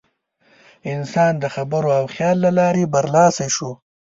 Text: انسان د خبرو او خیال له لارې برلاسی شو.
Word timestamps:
انسان 0.93 1.33
د 1.39 1.45
خبرو 1.55 1.89
او 1.99 2.05
خیال 2.13 2.37
له 2.45 2.51
لارې 2.59 2.83
برلاسی 2.93 3.49
شو. 3.55 3.71